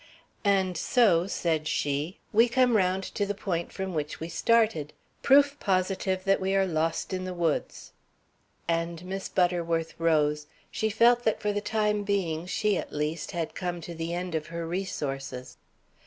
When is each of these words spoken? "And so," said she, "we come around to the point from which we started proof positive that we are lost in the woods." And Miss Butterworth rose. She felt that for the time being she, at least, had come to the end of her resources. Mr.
"And 0.43 0.75
so," 0.77 1.27
said 1.27 1.67
she, 1.67 2.17
"we 2.33 2.49
come 2.49 2.75
around 2.75 3.03
to 3.13 3.23
the 3.23 3.35
point 3.35 3.71
from 3.71 3.93
which 3.93 4.19
we 4.19 4.29
started 4.29 4.93
proof 5.21 5.57
positive 5.59 6.23
that 6.23 6.41
we 6.41 6.55
are 6.55 6.65
lost 6.65 7.13
in 7.13 7.23
the 7.23 7.35
woods." 7.35 7.93
And 8.67 9.05
Miss 9.05 9.29
Butterworth 9.29 9.93
rose. 9.99 10.47
She 10.71 10.89
felt 10.89 11.23
that 11.25 11.39
for 11.39 11.53
the 11.53 11.61
time 11.61 12.01
being 12.01 12.47
she, 12.47 12.79
at 12.79 12.91
least, 12.91 13.29
had 13.33 13.53
come 13.53 13.79
to 13.81 13.93
the 13.93 14.11
end 14.11 14.33
of 14.33 14.47
her 14.47 14.65
resources. 14.65 15.57
Mr. 15.57 15.67